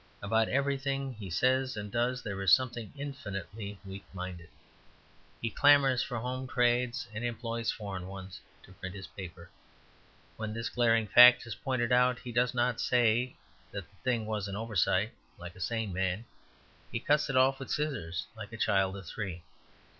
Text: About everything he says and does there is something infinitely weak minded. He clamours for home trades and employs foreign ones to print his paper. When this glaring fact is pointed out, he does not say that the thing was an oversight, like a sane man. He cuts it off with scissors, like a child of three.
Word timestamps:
About 0.19 0.49
everything 0.49 1.13
he 1.13 1.29
says 1.29 1.77
and 1.77 1.91
does 1.91 2.23
there 2.23 2.41
is 2.41 2.51
something 2.51 2.91
infinitely 2.97 3.79
weak 3.85 4.03
minded. 4.15 4.49
He 5.39 5.51
clamours 5.51 6.01
for 6.01 6.17
home 6.17 6.47
trades 6.47 7.07
and 7.13 7.23
employs 7.23 7.71
foreign 7.71 8.07
ones 8.07 8.41
to 8.63 8.71
print 8.71 8.95
his 8.95 9.05
paper. 9.05 9.51
When 10.37 10.55
this 10.55 10.69
glaring 10.69 11.05
fact 11.05 11.45
is 11.45 11.53
pointed 11.53 11.91
out, 11.91 12.17
he 12.17 12.31
does 12.31 12.55
not 12.55 12.81
say 12.81 13.35
that 13.69 13.87
the 13.87 13.97
thing 13.97 14.25
was 14.25 14.47
an 14.47 14.55
oversight, 14.55 15.11
like 15.37 15.55
a 15.55 15.61
sane 15.61 15.93
man. 15.93 16.25
He 16.91 16.99
cuts 16.99 17.29
it 17.29 17.37
off 17.37 17.59
with 17.59 17.69
scissors, 17.69 18.25
like 18.35 18.51
a 18.51 18.57
child 18.57 18.97
of 18.97 19.05
three. 19.05 19.43